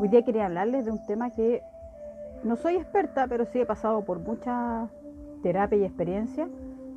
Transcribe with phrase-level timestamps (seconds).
[0.00, 1.62] Hoy día quería hablarles de un tema que
[2.42, 4.88] no soy experta, pero sí he pasado por mucha
[5.42, 6.48] terapia y experiencia,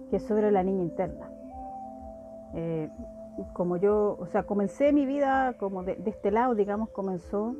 [0.10, 1.30] que es sobre la niña interna.
[2.54, 2.90] Eh,
[3.52, 7.58] como yo, o sea, comencé mi vida como de, este lado, digamos, comenzó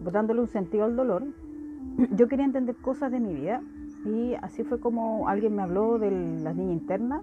[0.00, 1.24] dándole un sentido al dolor.
[2.16, 3.60] Yo quería entender cosas de mi vida
[4.06, 7.22] y así fue como alguien me habló de la niña interna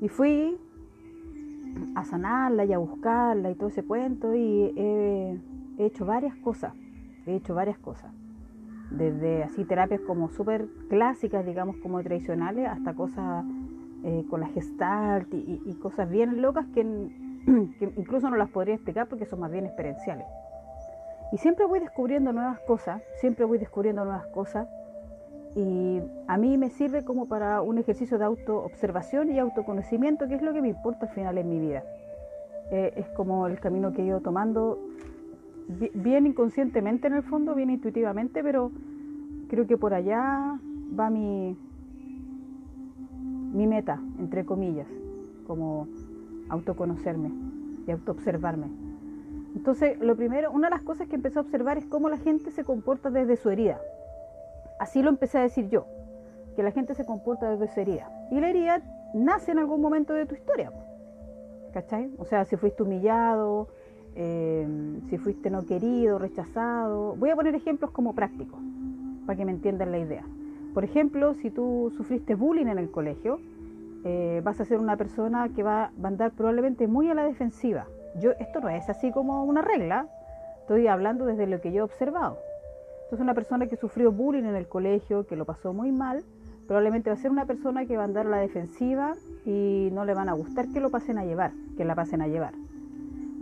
[0.00, 0.56] y fui
[1.94, 4.72] a sanarla y a buscarla y todo ese cuento y
[5.78, 6.74] he, hecho varias cosas,
[7.26, 8.12] he hecho varias cosas,
[8.90, 13.44] desde así terapias como súper clásicas, digamos como tradicionales, hasta cosas
[14.04, 16.82] eh, con la gestalt y, cosas bien locas que,
[17.78, 20.26] que incluso no las podría explicar porque son más bien experienciales.
[21.32, 24.68] Y siempre voy descubriendo nuevas cosas, siempre voy descubriendo nuevas cosas
[25.56, 30.42] y a mí me sirve como para un ejercicio de autoobservación y autoconocimiento, que es
[30.42, 31.82] lo que me importa al final en mi vida.
[32.70, 34.78] Eh, es como el camino que he ido tomando,
[35.68, 38.70] bien inconscientemente en el fondo, bien intuitivamente, pero
[39.48, 40.58] creo que por allá
[40.98, 41.56] va mi,
[43.52, 44.88] mi meta, entre comillas,
[45.46, 45.88] como
[46.48, 47.30] autoconocerme
[47.86, 48.66] y autoobservarme.
[49.54, 52.50] Entonces, lo primero, una de las cosas que empecé a observar es cómo la gente
[52.50, 53.80] se comporta desde su herida.
[54.78, 55.86] Así lo empecé a decir yo,
[56.54, 58.10] que la gente se comporta desde su herida.
[58.30, 58.82] Y la herida
[59.14, 60.70] nace en algún momento de tu historia.
[61.72, 62.10] ¿Cachai?
[62.18, 63.68] O sea, si fuiste humillado,
[64.16, 64.66] eh,
[65.08, 67.14] si fuiste no querido, rechazado.
[67.16, 68.58] Voy a poner ejemplos como prácticos,
[69.26, 70.24] para que me entiendan la idea.
[70.74, 73.38] Por ejemplo, si tú sufriste bullying en el colegio,
[74.04, 77.24] eh, vas a ser una persona que va, va, a andar probablemente muy a la
[77.24, 77.86] defensiva.
[78.20, 80.08] Yo, esto no es así como una regla,
[80.60, 82.38] estoy hablando desde lo que yo he observado.
[83.04, 86.24] Entonces una persona que sufrió bullying en el colegio, que lo pasó muy mal,
[86.66, 89.14] probablemente va a ser una persona que va a andar a la defensiva
[89.44, 92.28] y no le van a gustar que lo pasen a llevar, que la pasen a
[92.28, 92.54] llevar.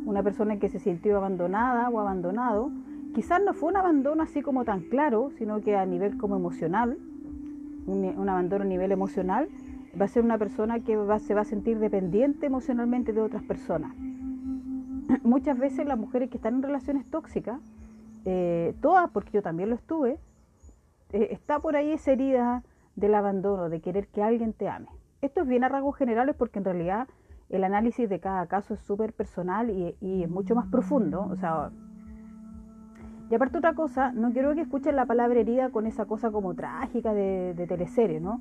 [0.04, 2.70] Una persona que se sintió abandonada o abandonado,
[3.14, 6.98] quizás no fue un abandono así como tan claro, sino que a nivel como emocional,
[7.86, 9.48] un, abandono a nivel emocional,
[9.98, 13.94] va a ser una persona que se va a sentir dependiente emocionalmente de otras personas.
[15.22, 17.60] Muchas veces las mujeres que están en relaciones tóxicas
[18.24, 20.18] eh, todas, porque yo también lo estuve,
[21.12, 22.62] eh, está por ahí esa herida
[22.96, 24.88] del abandono, de querer que alguien te ame.
[25.20, 27.08] Esto es bien a rasgos generales porque en realidad
[27.56, 31.26] el análisis de cada caso es súper personal y, es mucho más profundo.
[31.30, 31.70] O sea,
[33.30, 36.54] y aparte otra cosa, no quiero que escuchen la palabra herida con esa cosa como
[36.54, 38.40] trágica de, de teleserie, ¿no?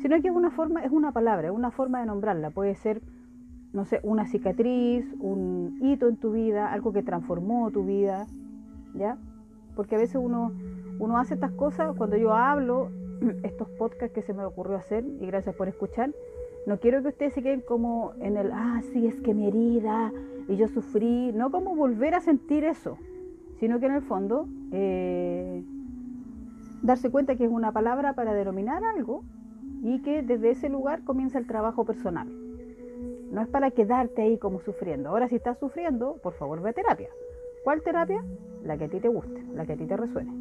[0.00, 2.50] Sino que es una forma, es una palabra, es una forma de nombrarla.
[2.50, 3.02] Puede ser,
[3.72, 8.26] no sé, una cicatriz, un hito en tu vida, algo que transformó tu vida,
[8.94, 9.16] ¿ya?
[9.74, 10.52] Porque a veces uno,
[10.98, 12.90] uno hace estas cosas, cuando yo hablo,
[13.42, 16.10] estos podcasts que se me ocurrió hacer, y gracias por escuchar,
[16.66, 20.12] no quiero que ustedes se queden como en el, ah, sí, es que mi herida,
[20.48, 22.98] y yo sufrí, no como volver a sentir eso,
[23.58, 25.62] sino que en el fondo eh,
[26.82, 29.22] darse cuenta que es una palabra para denominar algo
[29.82, 32.28] y que desde ese lugar comienza el trabajo personal.
[33.30, 35.08] No es para quedarte ahí como sufriendo.
[35.08, 37.08] Ahora si estás sufriendo, por favor ve a terapia.
[37.64, 38.22] ¿Cuál terapia?
[38.64, 40.32] La que a ti te guste, la que a ti te resuene.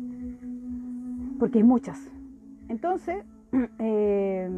[1.39, 2.11] Porque hay muchas.
[2.69, 3.23] Entonces,
[3.79, 4.49] eh,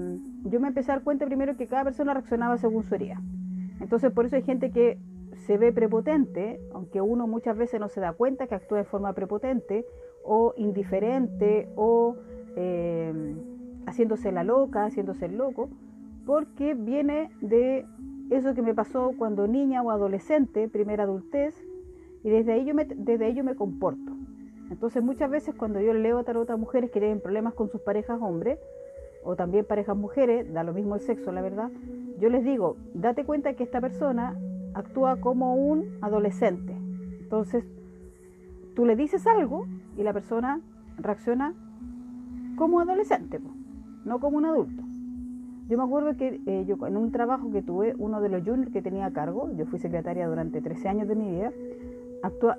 [0.46, 3.22] yo me empecé a dar cuenta primero que cada persona reaccionaba según su herida.
[3.80, 5.00] Entonces, por eso hay gente que
[5.46, 9.14] se ve prepotente, aunque uno muchas veces no se da cuenta que actúa de forma
[9.14, 9.86] prepotente
[10.24, 12.16] o indiferente o
[12.56, 13.36] eh,
[13.86, 15.70] haciéndose la loca, haciéndose el loco,
[16.26, 17.86] porque viene de
[18.30, 21.56] eso que me pasó cuando niña o adolescente, primera adultez,
[22.24, 24.14] y desde ahí yo me, desde ahí me comporto.
[24.72, 28.20] Entonces muchas veces cuando yo leo tarot a mujeres que tienen problemas con sus parejas
[28.22, 28.60] hombres,
[29.24, 31.72] o también parejas mujeres, da lo mismo el sexo, la verdad,
[32.20, 34.38] yo les digo, date cuenta que esta persona
[34.74, 36.76] actúa como un adolescente.
[37.22, 37.66] Entonces,
[38.76, 39.66] tú le dices algo
[39.98, 40.62] y la persona
[40.98, 41.54] reacciona
[42.56, 43.40] como adolescente,
[44.06, 44.84] no como un adulto.
[45.70, 48.72] Yo me acuerdo que eh, yo en un trabajo que tuve, uno de los juniors
[48.72, 51.52] que tenía a cargo, yo fui secretaria durante 13 años de mi vida,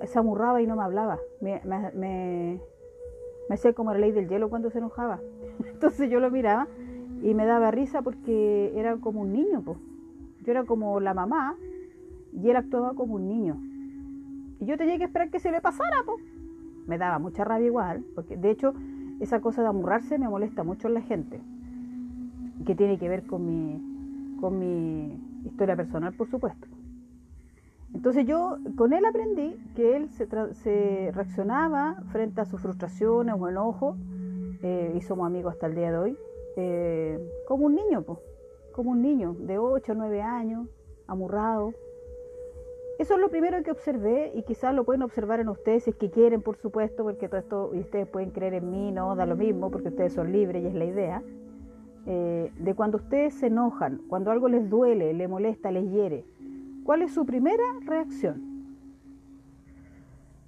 [0.05, 1.19] se amurraba y no me hablaba.
[1.39, 1.61] Me,
[1.93, 2.59] me,
[3.49, 5.19] hacía como la ley del hielo cuando se enojaba.
[5.73, 6.67] Entonces yo lo miraba
[7.21, 9.61] y me daba risa porque era como un niño.
[9.61, 9.77] Pues.
[10.43, 11.55] Yo era como la mamá
[12.33, 13.57] y él actuaba como un niño.
[14.59, 15.97] Y yo tenía que esperar que se le pasara.
[16.05, 16.23] Pues.
[16.87, 18.73] Me daba mucha rabia igual, porque de hecho
[19.19, 21.39] esa cosa de amurrarse me molesta mucho en la gente,
[22.65, 26.67] que tiene que ver con mi, con mi historia personal, por supuesto.
[27.95, 33.97] Entonces yo con él aprendí que él se, reaccionaba frente a sus frustraciones o enojos,
[34.65, 36.17] eh, y somos amigos hasta el día de hoy,
[36.55, 38.03] eh, como un niño,
[38.71, 40.67] como un niño de 8 o 9 años,
[41.05, 41.75] amurrado.
[42.97, 45.95] Eso es lo primero que observé y quizás lo pueden observar en ustedes si es
[45.95, 49.27] que quieren, por supuesto, porque todo esto, y ustedes pueden creer en mí, no da
[49.27, 51.21] lo mismo, porque ustedes son libres y es la idea,
[52.07, 56.25] eh, de cuando ustedes se enojan, cuando algo les duele, les molesta, les hiere,
[56.83, 58.41] ¿cuál es su primera reacción?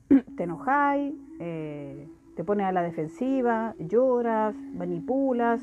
[0.38, 1.14] Te enojáis,
[2.38, 5.60] te pones a la defensiva, lloras, manipulas.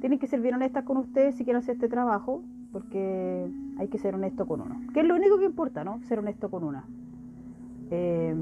[0.00, 3.48] Tienen que ser bien honestas con ustedes si quieren hacer este trabajo, porque
[3.78, 4.78] hay que ser honesto con uno.
[4.92, 6.02] Que es lo único que importa, ¿no?
[6.02, 6.84] Ser honesto con una.
[7.90, 8.34] Eh,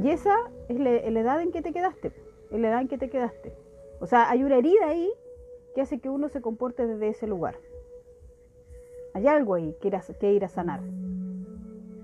[0.00, 0.36] y esa
[0.68, 2.12] es la, edad en que te quedaste,
[2.52, 3.52] es la edad en que te quedaste.
[4.00, 5.10] O sea, hay una herida ahí
[5.74, 7.56] que hace que uno se comporte desde ese lugar.
[9.14, 10.80] Hay algo ahí que, que ir a sanar.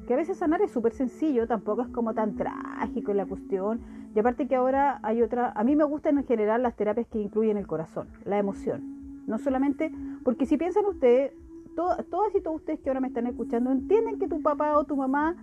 [0.09, 3.99] Que a veces sanar es súper sencillo, tampoco es como tan trágico la cuestión.
[4.19, 7.21] Y aparte que ahora hay otra, a mí me gustan en general las terapias que
[7.21, 9.23] incluyen el corazón, la emoción.
[9.29, 9.93] No solamente,
[10.25, 11.33] porque si piensan ustedes,
[11.77, 14.97] todas y todos ustedes que ahora me están escuchando entienden que tu papá o tu
[14.97, 15.37] mamá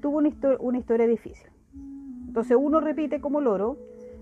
[0.00, 0.30] tuvo una,
[0.60, 1.46] una historia difícil.
[2.26, 3.76] Entonces uno repite como loro,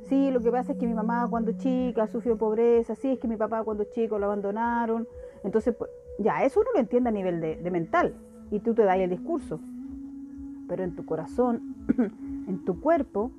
[0.08, 3.28] sí, lo que pasa es que mi mamá cuando chica sufrió pobreza, sí, es que
[3.28, 5.06] mi papá cuando chico lo abandonaron.
[5.44, 8.16] Entonces, pues, ya, eso uno lo entiende a nivel de, de mental
[8.50, 9.60] y tú te das el discurso.
[10.66, 11.76] Pero en tu corazón,
[12.48, 13.30] en tu cuerpo,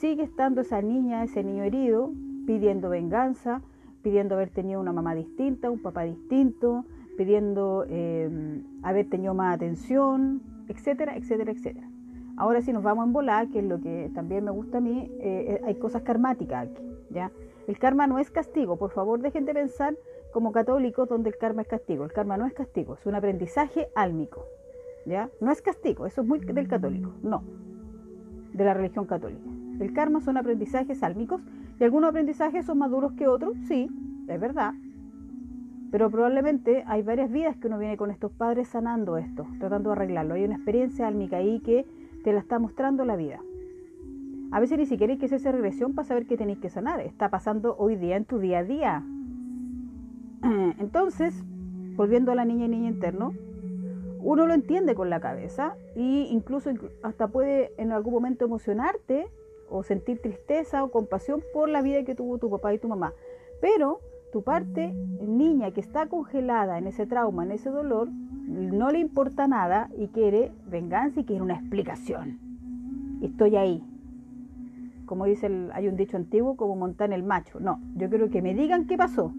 [0.00, 2.10] sigue estando esa niña, ese niño herido,
[2.46, 3.62] pidiendo venganza,
[4.02, 6.84] pidiendo haber tenido una mamá distinta, un papá distinto,
[7.16, 11.88] pidiendo eh, haber tenido más atención, etcétera, etcétera, etcétera.
[12.36, 15.10] Ahora si nos vamos en volar, que es lo que también me gusta a mí,
[15.20, 17.32] eh, hay cosas karmáticas aquí, ¿ya?
[17.66, 19.96] El karma no es castigo, por favor dejen de pensar
[20.32, 22.04] como católicos donde el karma es castigo.
[22.04, 24.44] El karma no es castigo, es un aprendizaje álmico,
[25.06, 25.30] ¿ya?
[25.40, 27.42] No es castigo, eso es muy del católico, no,
[28.52, 29.55] de la religión católica.
[29.78, 31.42] El karma son aprendizajes álmicos
[31.78, 33.88] y algunos aprendizajes son más duros que otros, sí,
[34.28, 34.74] es verdad,
[35.90, 39.96] pero probablemente hay varias vidas que uno viene con estos padres sanando esto, tratando de
[39.96, 40.34] arreglarlo.
[40.34, 41.86] Hay una experiencia álmica ahí que
[42.24, 43.40] te la está mostrando la vida.
[44.50, 47.00] A veces ni siquiera hay que hacer esa regresión para saber qué tenéis que sanar.
[47.00, 49.04] Está pasando hoy día en tu día a día.
[50.78, 51.44] Entonces,
[51.94, 53.32] volviendo a la niña y niño interno,
[54.20, 56.70] uno lo entiende con la cabeza e incluso
[57.02, 59.28] hasta puede en algún momento emocionarte
[59.70, 63.12] o sentir tristeza o compasión por la vida que tuvo tu papá y tu mamá.
[63.60, 64.00] Pero
[64.32, 69.46] tu parte niña que está congelada en ese trauma, en ese dolor, no le importa
[69.48, 72.38] nada y quiere venganza y quiere una explicación.
[73.22, 73.82] Estoy ahí.
[75.06, 77.60] Como dice, el, hay un dicho antiguo, como montar el macho.
[77.60, 79.32] No, yo quiero que me digan qué pasó.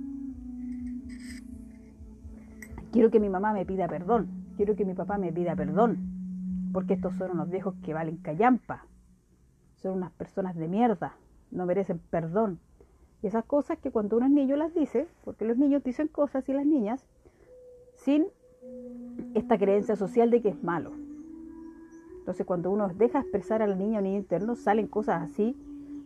[2.92, 4.28] Quiero que mi mamá me pida perdón.
[4.56, 5.98] Quiero que mi papá me pida perdón.
[6.74, 8.86] Porque estos son unos viejos que valen callampa.
[9.78, 11.16] Son unas personas de mierda.
[11.52, 12.60] No merecen perdón.
[13.24, 16.48] Y esas cosas que cuando uno es niño las dice, porque los niños dicen cosas
[16.50, 17.06] y las niñas,
[17.96, 18.28] sin
[19.34, 20.92] esta creencia social de que es malo.
[22.20, 25.56] Entonces cuando uno deja expresar a la niña o niño interno, salen cosas así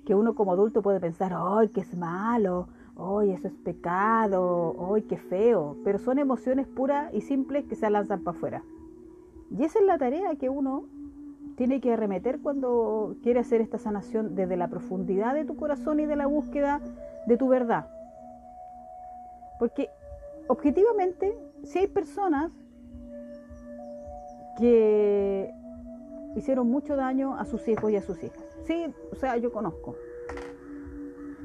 [0.05, 2.67] que uno como adulto puede pensar, ¡ay, que es malo!
[2.97, 4.93] ¡ay, eso es pecado!
[4.93, 5.77] ¡ay, qué feo!
[5.83, 8.63] Pero son emociones puras y simples que se lanzan para afuera.
[9.49, 10.85] Y esa es la tarea que uno
[11.61, 16.07] tiene que arremeter cuando quiere hacer esta sanación desde la profundidad de tu corazón y
[16.07, 16.81] de la búsqueda
[17.27, 17.85] de tu verdad.
[19.59, 19.91] Porque
[20.47, 22.51] objetivamente, si hay personas
[24.57, 25.53] que
[26.35, 28.43] hicieron mucho daño a sus hijos y a sus hijas.
[28.63, 29.95] Sí, o sea, yo conozco.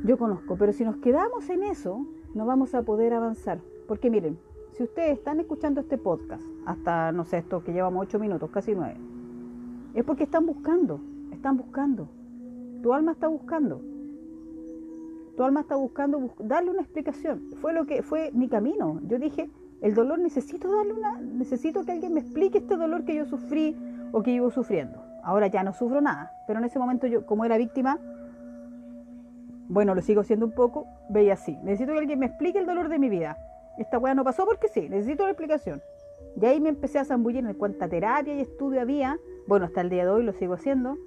[0.02, 3.58] Yo conozco, pero si nos quedamos en eso, no vamos a poder avanzar.
[3.86, 4.38] Porque miren,
[4.72, 8.74] si ustedes están escuchando este podcast, hasta, no sé, esto que llevamos ocho minutos, casi
[8.74, 8.96] nueve,
[9.96, 11.00] es porque están buscando,
[11.32, 12.08] están buscando.
[12.82, 13.80] Tu alma está buscando.
[15.36, 17.50] Tu alma está buscando darle una explicación.
[17.62, 19.00] Fue lo que fue mi camino.
[19.08, 19.50] Yo dije,
[19.80, 23.74] el dolor necesito darle una, necesito que alguien me explique este dolor que yo sufrí
[24.12, 25.02] o que vivo sufriendo.
[25.24, 27.98] Ahora ya no sufro nada, pero en ese momento yo, como era víctima,
[29.68, 31.56] bueno, lo sigo siendo un poco, veía así.
[31.62, 33.38] Necesito que alguien me explique el dolor de mi vida.
[33.78, 35.80] Esta weá no pasó porque sí, necesito la explicación.
[36.40, 39.90] Y ahí me empecé a zambullir en cuánta terapia y estudio había bueno, hasta el
[39.90, 40.98] día de hoy lo sigo haciendo,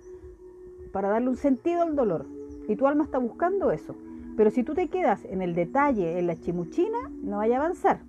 [0.92, 2.26] para darle un sentido al dolor.
[2.68, 3.96] Y tu alma está buscando eso.
[4.38, 8.02] Pero si tú te quedas en el detalle, en la chimuchina, no vaya a avanzar.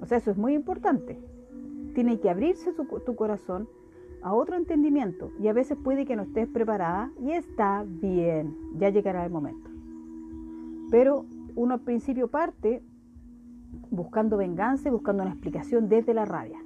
[0.00, 1.18] O sea, eso es muy importante.
[1.94, 3.68] Tiene que abrirse tu corazón
[4.22, 5.30] a otro entendimiento.
[5.40, 8.56] Y a veces puede que no estés preparada y está bien.
[8.76, 9.70] Ya llegará el momento.
[10.90, 12.82] Pero uno al principio parte
[13.90, 16.63] buscando venganza buscando una explicación desde la rabia.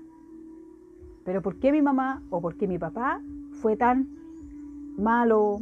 [1.29, 3.21] Pero ¿por qué mi mamá o por qué mi papá
[3.61, 4.09] fue tan
[4.97, 5.59] malo,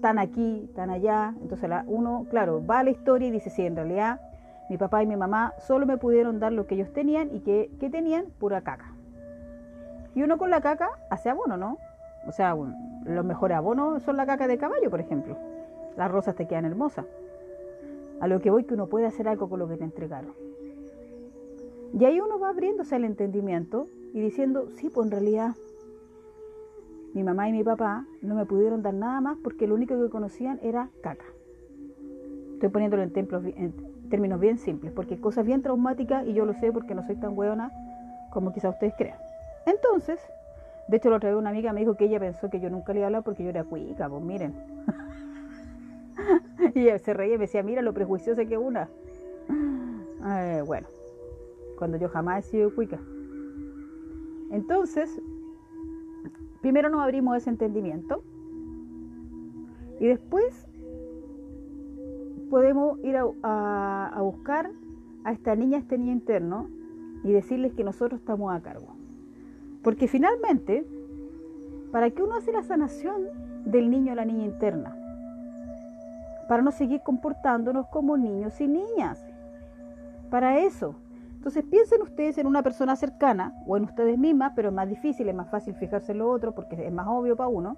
[0.00, 1.34] tan aquí, tan allá?
[1.42, 4.22] Entonces uno, claro, va a la historia y dice, sí, en realidad
[4.70, 7.68] mi papá y mi mamá solo me pudieron dar lo que ellos tenían y que,
[7.78, 8.94] tenían pura caca.
[10.14, 11.76] Y uno con la caca hace abono, ¿no?
[12.26, 12.56] O sea,
[13.04, 15.36] los mejores abonos son la caca de caballo, por ejemplo.
[15.98, 17.04] Las rosas te quedan hermosas.
[18.22, 20.32] A lo que voy que uno puede hacer algo con lo que te entregaron.
[21.92, 25.54] Y ahí uno va abriéndose al entendimiento y diciendo, sí, pues en realidad
[27.12, 30.08] mi mamá y mi papá no me pudieron dar nada más porque lo único que
[30.08, 31.26] conocían era caca.
[32.54, 33.74] Estoy poniéndolo en, en
[34.08, 37.36] términos bien simples, porque cosas bien traumáticas y yo lo sé porque no soy tan
[37.36, 37.70] hueona
[38.30, 39.18] como quizás ustedes crean.
[39.66, 40.18] Entonces,
[40.88, 43.00] de hecho, lo otra una amiga me dijo que ella pensó que yo nunca le
[43.00, 44.54] iba a hablar porque yo era cuica, pues miren.
[46.74, 48.88] y ella se reía y me decía, mira lo prejuiciosa que una.
[50.64, 50.88] bueno,
[51.76, 52.98] cuando yo jamás he sido cuica.
[54.50, 55.20] Entonces,
[56.60, 58.22] primero nos abrimos ese entendimiento
[60.00, 60.66] y después
[62.50, 64.70] podemos ir a, a buscar
[65.24, 66.68] a esta niña, a este niño interno
[67.24, 68.94] y decirles que nosotros estamos a cargo.
[69.82, 70.86] Porque finalmente,
[71.92, 73.22] ¿para qué uno hace la sanación
[73.64, 74.96] del niño o la niña interna?
[76.48, 79.24] Para no seguir comportándonos como niños y niñas.
[80.30, 80.94] Para eso.
[81.46, 85.28] Entonces piensen ustedes en una persona cercana o en ustedes mismas, pero es más difícil,
[85.28, 87.76] es más fácil fijarse en lo otro porque es más obvio para uno,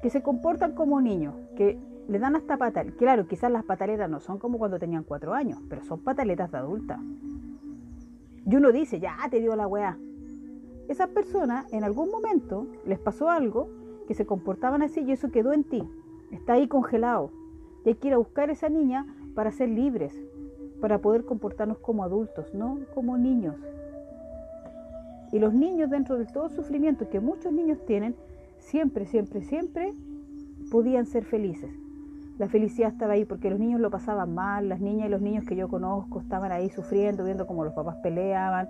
[0.00, 2.96] que se comportan como niños, que le dan hasta pataletas.
[2.96, 6.58] Claro, quizás las pataletas no son como cuando tenían cuatro años, pero son pataletas de
[6.58, 7.00] adulta.
[8.46, 9.98] Y uno dice, ya te dio la weá,
[10.86, 13.70] esas personas en algún momento les pasó algo
[14.06, 15.82] que se comportaban así y eso quedó en ti.
[16.30, 17.32] Está ahí congelado.
[17.84, 19.04] Y hay que ir a buscar a esa niña
[19.34, 20.14] para ser libres,
[20.80, 23.56] para poder comportarnos como adultos, no como niños.
[25.32, 28.14] Y los niños dentro de todo sufrimiento que muchos niños tienen,
[28.58, 29.92] siempre, siempre, siempre
[30.70, 31.70] podían ser felices.
[32.38, 35.44] La felicidad estaba ahí porque los niños lo pasaban mal, las niñas y los niños
[35.44, 38.68] que yo conozco estaban ahí sufriendo, viendo cómo los papás peleaban,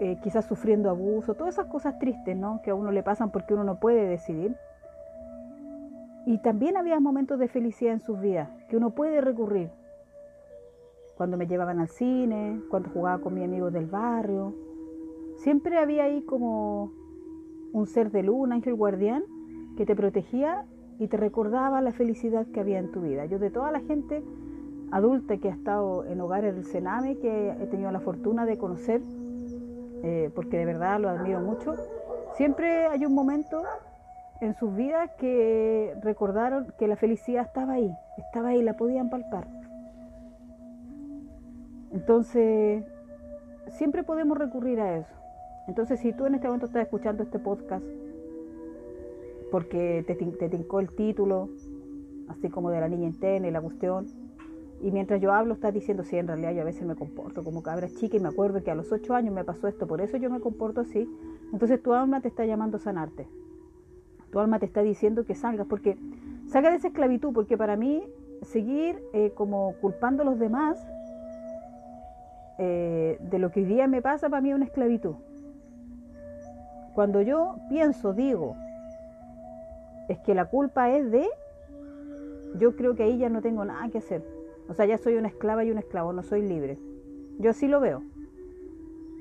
[0.00, 2.60] eh, quizás sufriendo abuso, todas esas cosas tristes ¿no?
[2.62, 4.54] que a uno le pasan porque uno no puede decidir.
[6.26, 9.70] Y también había momentos de felicidad en sus vidas que uno puede recurrir.
[11.20, 14.54] Cuando me llevaban al cine, cuando jugaba con mis amigos del barrio.
[15.36, 16.92] Siempre había ahí como
[17.74, 19.24] un ser de luz, un ángel guardián,
[19.76, 20.64] que te protegía
[20.98, 23.26] y te recordaba la felicidad que había en tu vida.
[23.26, 24.24] Yo de toda la gente
[24.92, 29.02] adulta que ha estado en hogares del Sename, que he tenido la fortuna de conocer,
[30.02, 31.74] eh, porque de verdad lo admiro mucho,
[32.32, 33.60] siempre hay un momento
[34.40, 39.59] en sus vidas que recordaron que la felicidad estaba ahí, estaba ahí, la podían palpar.
[41.92, 42.84] Entonces,
[43.68, 45.14] siempre podemos recurrir a eso.
[45.66, 47.84] Entonces, si tú en este momento estás escuchando este podcast
[49.50, 51.48] porque te, te tincó el título,
[52.28, 54.06] así como de la niña interna y la cuestión,
[54.82, 57.62] y mientras yo hablo, estás diciendo, sí, en realidad yo a veces me comporto como
[57.62, 60.16] cabra chica y me acuerdo que a los ocho años me pasó esto, por eso
[60.16, 61.08] yo me comporto así.
[61.52, 63.26] Entonces tu alma te está llamando a sanarte.
[64.30, 65.98] Tu alma te está diciendo que salgas, porque
[66.46, 68.04] salga de esa esclavitud, porque para mí
[68.42, 70.78] seguir eh, como culpando a los demás
[72.60, 75.14] eh, de lo que hoy día me pasa, para mí es una esclavitud.
[76.94, 78.54] Cuando yo pienso, digo,
[80.08, 81.26] es que la culpa es de,
[82.56, 84.22] yo creo que ahí ya no tengo nada que hacer
[84.70, 86.78] o sea, ya soy una esclava y un esclavo, no soy libre.
[87.40, 88.04] Yo así lo veo.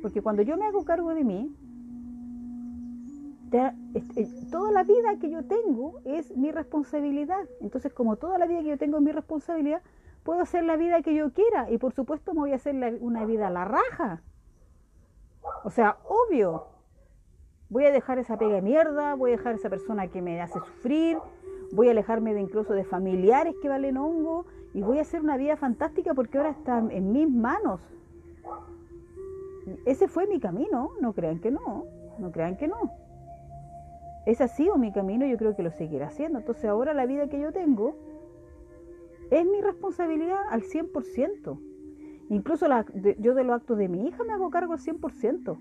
[0.03, 1.51] Porque cuando yo me hago cargo de mí,
[3.95, 7.49] este, toda la vida que yo tengo es mi responsabilidad.
[7.61, 9.81] Entonces, como toda la vida que yo tengo es mi responsabilidad,
[10.23, 11.69] puedo hacer la vida que yo quiera.
[11.69, 14.21] Y por supuesto me voy a hacer una vida a la raja.
[15.63, 16.67] O sea, obvio.
[17.69, 20.59] Voy a dejar esa pega de mierda, voy a dejar esa persona que me hace
[20.59, 21.19] sufrir,
[21.71, 25.37] voy a alejarme de incluso de familiares que valen hongo, y voy a hacer una
[25.37, 27.79] vida fantástica porque ahora está en mis manos.
[29.85, 31.85] Ese fue mi camino, no crean que no,
[32.17, 32.91] no crean que no.
[34.25, 36.39] Ese ha sido mi camino yo creo que lo seguirá haciendo.
[36.39, 37.95] Entonces ahora la vida que yo tengo
[39.31, 41.59] es mi responsabilidad al 100%.
[42.29, 42.67] Incluso
[43.19, 45.57] yo de los actos de mi hija me hago cargo al 100%.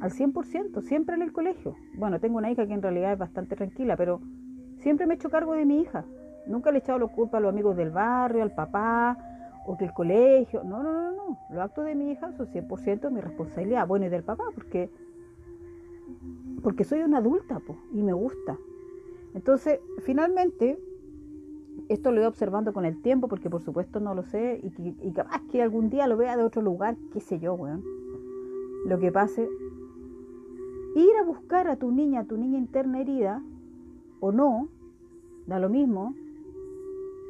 [0.00, 1.76] Al 100%, siempre en el colegio.
[1.94, 4.20] Bueno, tengo una hija que en realidad es bastante tranquila, pero
[4.78, 6.04] siempre me he hecho cargo de mi hija.
[6.46, 9.16] Nunca le he echado la culpa a los amigos del barrio, al papá
[9.66, 10.64] o del colegio.
[10.64, 11.38] No, no, no, no.
[11.50, 13.86] Los actos de mi hija son 100% mi responsabilidad.
[13.86, 14.90] Bueno, y del papá, porque,
[16.62, 17.60] porque soy una adulta
[17.92, 18.56] y me gusta.
[19.34, 20.78] Entonces, finalmente,
[21.88, 25.12] esto lo he observando con el tiempo, porque por supuesto no lo sé, y, y
[25.12, 27.82] capaz que algún día lo vea de otro lugar, qué sé yo, weón.
[28.86, 29.48] Lo que pase,
[30.94, 33.42] ir a buscar a tu niña, a tu niña interna herida,
[34.20, 34.68] o no,
[35.46, 36.14] da lo mismo,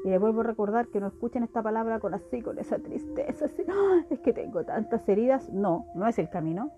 [0.04, 3.44] y les vuelvo a recordar que no escuchen esta palabra con así, con esa tristeza,
[3.44, 3.62] así,
[4.09, 5.50] es que tengo tantas heridas.
[5.50, 6.70] No, no es el camino.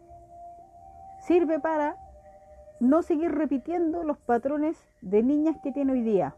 [1.21, 1.97] sirve para
[2.81, 6.35] no seguir repitiendo los patrones de niñas que tiene hoy día.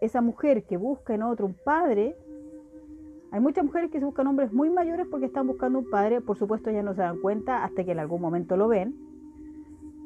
[0.00, 2.16] Esa mujer que busca en otro un padre,
[3.30, 6.36] hay muchas mujeres que se buscan hombres muy mayores porque están buscando un padre, por
[6.36, 8.94] supuesto ya no se dan cuenta hasta que en algún momento lo ven.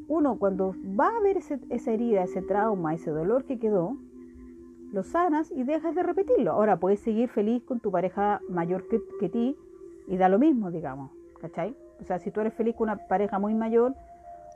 [0.09, 3.97] Uno cuando va a ver esa herida, ese trauma, ese dolor que quedó,
[4.93, 6.53] lo sanas y dejas de repetirlo.
[6.53, 9.57] Ahora puedes seguir feliz con tu pareja mayor que, que ti
[10.07, 11.11] y da lo mismo, digamos,
[11.41, 11.75] ¿cachai?
[12.01, 13.95] O sea, si tú eres feliz con una pareja muy mayor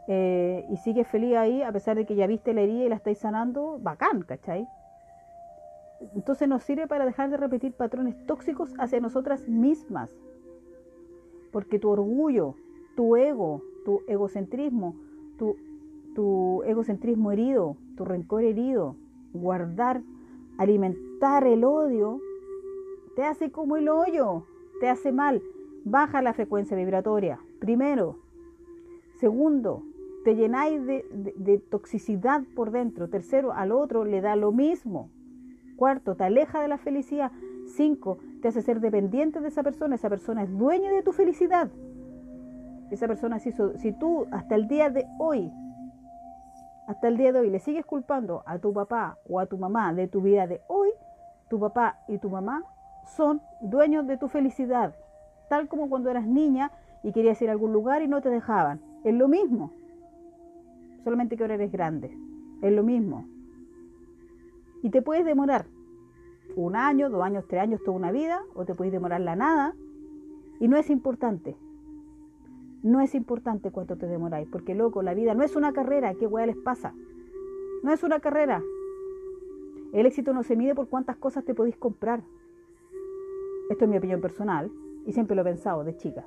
[0.06, 2.96] eh, y sigues feliz ahí, a pesar de que ya viste la herida y la
[2.96, 4.68] estáis sanando, bacán, ¿cachai?
[6.14, 10.16] Entonces nos sirve para dejar de repetir patrones tóxicos hacia nosotras mismas.
[11.50, 12.54] Porque tu orgullo,
[12.96, 14.94] tu ego, tu egocentrismo,
[15.38, 15.56] tu,
[16.14, 18.96] tu egocentrismo herido, tu rencor herido,
[19.32, 20.02] guardar,
[20.56, 22.20] alimentar el odio,
[23.16, 24.44] te hace como el hoyo,
[24.80, 25.42] te hace mal.
[25.84, 28.16] Baja la frecuencia vibratoria, primero.
[29.16, 29.82] Segundo,
[30.24, 33.08] te llenáis de, toxicidad por dentro.
[33.08, 35.10] Tercero, al otro le da lo mismo.
[35.78, 37.30] Cuarto, te aleja de la felicidad.
[37.76, 39.94] Cinco, te hace ser dependiente de esa persona.
[39.94, 41.70] Esa persona es dueña de tu felicidad.
[42.90, 45.52] Esa persona, si, si tú hasta el día de hoy,
[46.88, 49.94] hasta el día de hoy le sigues culpando a tu papá o a tu mamá
[49.94, 50.88] de tu vida de hoy,
[51.48, 52.64] tu papá y tu mamá
[53.16, 54.96] son dueños de tu felicidad,
[55.48, 56.72] tal como cuando eras niña
[57.04, 58.80] y querías ir a algún lugar y no te dejaban.
[59.04, 59.70] Es lo mismo,
[61.04, 62.10] solamente que ahora eres grande.
[62.62, 63.26] Es lo mismo.
[64.82, 65.66] Y te puedes demorar
[66.56, 69.74] un año, dos años, tres años, toda una vida, o te puedes demorar la nada.
[70.60, 71.56] Y no es importante.
[72.82, 76.26] No es importante cuánto te demoráis, porque loco, la vida no es una carrera, ¿qué
[76.26, 76.94] hueá les pasa?
[77.82, 78.62] No es una carrera.
[79.92, 82.22] El éxito no se mide por cuántas cosas te podéis comprar,
[83.70, 84.70] esto es mi opinión personal
[85.06, 86.26] y siempre lo he pensado de chica,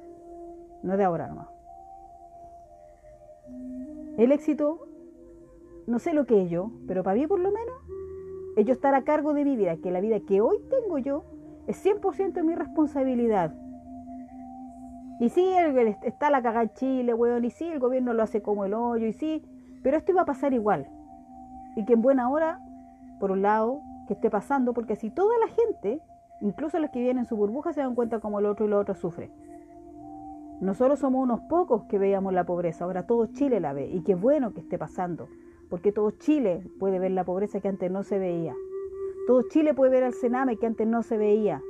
[0.84, 1.48] no de ahora nomás.
[4.17, 4.88] El éxito,
[5.88, 7.75] no sé lo que es yo, pero para mí por lo menos,
[8.55, 11.23] es yo estar a cargo de mi vida, que la vida que hoy tengo yo
[11.67, 13.54] es 100% mi responsabilidad.
[15.19, 15.45] Y sí,
[16.04, 19.06] está la cagada en Chile, weón, y sí, el gobierno lo hace como el hoyo,
[19.08, 19.43] y sí,
[19.84, 20.88] pero esto iba a pasar igual.
[21.75, 22.60] Y que en buena hora,
[23.19, 26.02] por un lado, que esté pasando, porque si toda la gente
[26.41, 28.73] Incluso los que viven en su burbuja se dan cuenta como el otro y el
[28.73, 29.32] otro sufre.
[30.60, 34.15] Nosotros somos unos pocos que veíamos la pobreza, ahora todo Chile la ve y qué
[34.15, 35.28] bueno que esté pasando,
[35.71, 38.53] porque todo Chile puede ver la pobreza que antes no se veía.
[39.25, 41.63] Todo Chile puede ver al Sename que antes no se veía.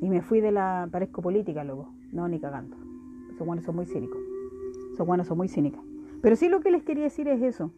[0.00, 0.88] Y me fui de la.
[0.90, 1.88] parezco política luego.
[2.10, 2.76] No, ni cagando.
[3.32, 4.18] Esos buenos son muy cínicos.
[4.92, 5.80] Esos buenos son muy cínicas.
[6.20, 7.70] Pero sí lo que les quería decir es eso.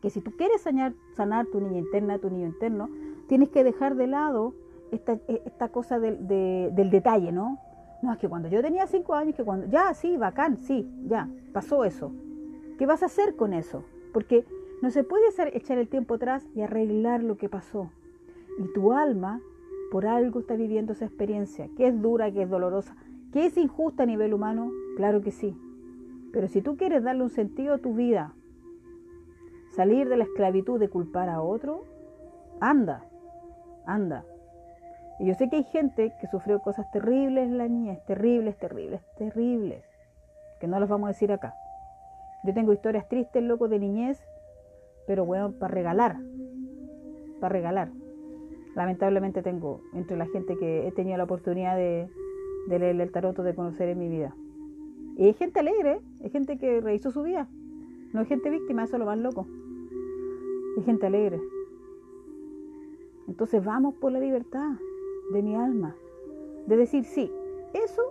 [0.00, 0.94] Que si tú quieres sanar,
[1.52, 2.88] tu niña interna, tu niño interno,
[3.26, 4.54] tienes que dejar de lado
[4.90, 7.58] esta, e, esta cosa del, del detalle, ¿no?
[8.00, 11.28] No, es que cuando yo tenía cinco años, que cuando, ya, sí, bacán, sí, ya,
[11.52, 12.10] pasó eso.
[12.78, 13.84] ¿Qué vas a hacer con eso?
[14.12, 14.44] Porque
[14.82, 17.90] no se puede hacer, echar el tiempo atrás y arreglar lo que pasó.
[18.58, 19.40] Y tu alma,
[19.90, 22.96] por algo, está viviendo esa experiencia, que es dura, que es dolorosa,
[23.32, 25.56] que es injusta a nivel humano, claro que sí.
[26.32, 28.32] Pero si tú quieres darle un sentido a tu vida,
[29.70, 31.84] salir de la esclavitud de culpar a otro,
[32.60, 33.04] anda,
[33.86, 34.24] anda.
[35.20, 39.00] Y yo sé que hay gente que sufrió cosas terribles en la niñez, terribles, terribles,
[39.16, 39.84] terribles,
[40.60, 41.54] que no las vamos a decir acá.
[42.44, 44.20] Yo tengo historias tristes, loco, de niñez,
[45.06, 46.18] pero bueno, para regalar,
[47.40, 47.90] para regalar.
[48.74, 52.08] Lamentablemente tengo entre la gente que he tenido la oportunidad de,
[52.68, 54.34] leer el tarot, de conocer en mi vida.
[55.16, 57.48] Y hay gente alegre, hay gente que rehizo su vida.
[58.12, 59.46] No hay gente víctima, eso es lo más loco.
[60.76, 61.40] Hay gente alegre.
[63.26, 64.72] Entonces vamos por la libertad
[65.32, 65.96] de mi alma.
[66.66, 67.30] De decir, sí,
[67.72, 68.02] eso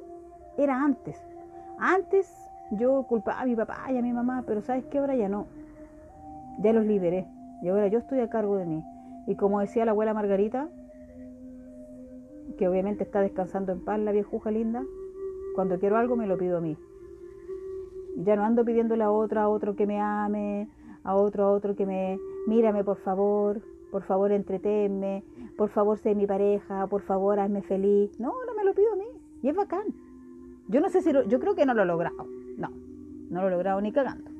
[0.57, 1.21] era antes.
[1.77, 2.33] Antes
[2.71, 5.47] yo culpaba a mi papá y a mi mamá, pero sabes que ahora ya no.
[6.59, 7.27] Ya los liberé.
[7.61, 8.83] Y ahora yo estoy a cargo de mí.
[9.27, 10.67] Y como decía la abuela Margarita,
[12.57, 14.83] que obviamente está descansando en paz, la viejuja linda,
[15.55, 16.77] cuando quiero algo me lo pido a mí.
[18.17, 20.67] Ya no ando pidiéndole a otro, a otro que me ame,
[21.03, 25.23] a otro, a otro que me, mírame por favor, por favor entretenme,
[25.57, 28.19] por favor sé mi pareja, por favor hazme feliz.
[28.19, 29.05] No, no me lo pido a mí.
[29.41, 29.85] Y es bacán.
[30.67, 32.25] Yo no sé si yo creo que no lo he logrado.
[32.57, 32.69] No,
[33.29, 34.31] no lo he logrado ni cagando.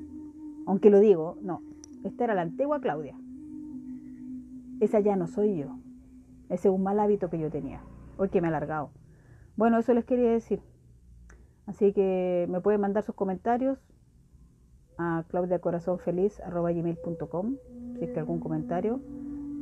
[0.66, 1.62] Aunque lo digo, no.
[2.04, 3.16] Esta era la antigua Claudia.
[4.80, 5.78] Esa ya no soy yo.
[6.50, 7.82] Ese es un mal hábito que yo tenía.
[8.18, 8.92] Hoy que me he alargado.
[9.56, 10.62] Bueno, eso les quería decir.
[11.66, 13.80] Así que me pueden mandar sus comentarios
[14.98, 17.56] a claudiacorazonfeliz.com
[17.98, 19.00] si es que algún comentario.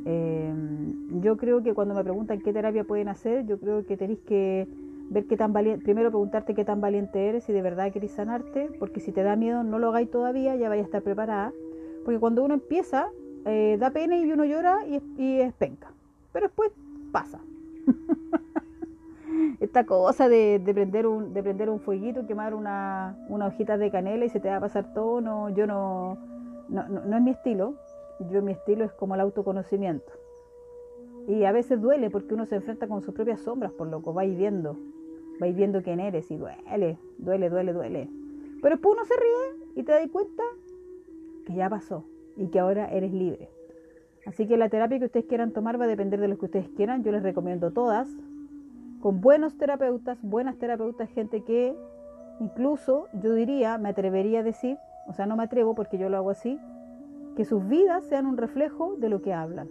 [0.04, 4.18] Em, yo creo que cuando me preguntan qué terapia pueden hacer, yo creo que tenéis
[4.20, 4.66] que
[5.10, 8.70] ver qué tan valiente, primero preguntarte qué tan valiente eres, si de verdad querés sanarte,
[8.78, 11.52] porque si te da miedo no lo hagáis todavía, ya vaya a estar preparada,
[12.04, 13.08] porque cuando uno empieza,
[13.44, 15.92] eh, da pena y uno llora y, y es penca,
[16.32, 16.72] pero después
[17.12, 17.40] pasa.
[19.60, 24.28] Esta cosa de, prender un, de prender un fueguito, quemar una, hojita de canela y
[24.28, 26.18] se te va a pasar todo, no, yo no,
[26.68, 27.74] no, no, es mi estilo.
[28.30, 30.12] Yo mi estilo es como el autoconocimiento.
[31.26, 34.36] Y a veces duele porque uno se enfrenta con sus propias sombras, por loco, vais
[34.36, 34.76] viendo,
[35.42, 38.08] vais viendo quién eres y duele, duele, duele, duele.
[38.62, 40.44] Pero después uno se ríe y te das cuenta
[41.44, 42.04] que ya pasó
[42.36, 43.48] y que ahora eres libre.
[44.24, 46.68] Así que la terapia que ustedes quieran tomar va a depender de lo que ustedes
[46.76, 47.02] quieran.
[47.02, 48.08] Yo les recomiendo todas,
[49.00, 51.74] con buenos terapeutas, buenas terapeutas, gente que
[52.38, 54.78] incluso yo diría, me atrevería a decir,
[55.08, 56.56] o sea, no me atrevo porque yo lo hago así,
[57.34, 59.68] que sus vidas sean un reflejo de lo que hablan.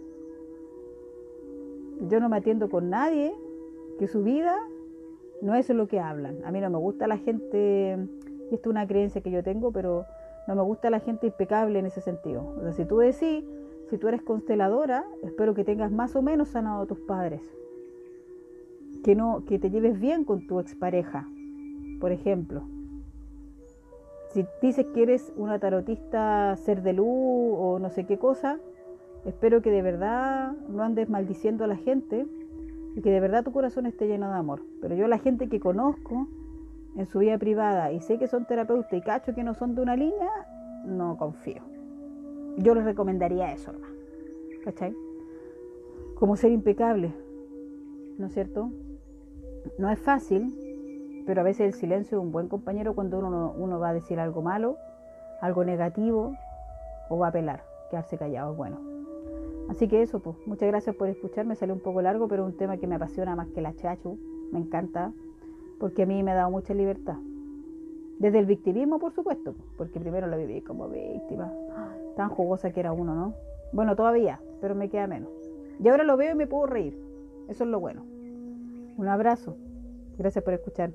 [2.10, 3.32] Yo no me atiendo con nadie
[3.98, 4.54] que su vida
[5.42, 6.36] no es lo que hablan.
[6.44, 7.98] A mí no me gusta la gente,
[8.50, 10.06] y esto es una creencia que yo tengo, pero
[10.46, 12.54] no me gusta la gente impecable en ese sentido.
[12.58, 13.44] O sea, si tú decís,
[13.90, 17.42] si tú eres consteladora, espero que tengas más o menos sanado a tus padres
[19.02, 21.28] que, no, que te lleves bien con tu expareja,
[22.00, 22.62] por ejemplo.
[24.30, 28.58] Si dices que eres una tarotista ser de luz o no sé qué cosa,
[29.26, 32.26] espero que de verdad no andes maldiciendo a la gente
[32.94, 34.62] y que de verdad tu corazón esté lleno de amor.
[34.80, 36.26] Pero yo la gente que conozco
[36.96, 39.82] en su vida privada y sé que son terapeutas y cacho que no son de
[39.82, 40.30] una línea,
[40.84, 41.62] no confío.
[42.58, 43.94] Yo les recomendaría eso, hermano.
[44.64, 44.94] ¿Cachai?
[46.14, 47.12] Como ser impecable,
[48.18, 48.70] ¿no es cierto?
[49.78, 50.54] No es fácil,
[51.26, 54.20] pero a veces el silencio es un buen compañero cuando uno, uno va a decir
[54.20, 54.76] algo malo,
[55.40, 56.36] algo negativo
[57.08, 57.64] o va a apelar.
[57.90, 58.91] Quedarse callado es bueno.
[59.72, 61.56] Así que eso, pues, muchas gracias por escucharme.
[61.56, 64.18] Salió un poco largo, pero es un tema que me apasiona más que la chachu.
[64.52, 65.14] Me encanta,
[65.80, 67.16] porque a mí me ha dado mucha libertad.
[68.18, 71.50] Desde el victimismo, por supuesto, porque primero lo viví como víctima.
[72.16, 73.34] Tan jugosa que era uno, ¿no?
[73.72, 75.30] Bueno, todavía, pero me queda menos.
[75.82, 76.94] Y ahora lo veo y me puedo reír.
[77.48, 78.02] Eso es lo bueno.
[78.98, 79.56] Un abrazo.
[80.18, 80.92] Gracias por escuchar.